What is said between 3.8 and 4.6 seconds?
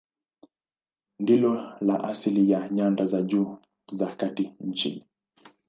za kati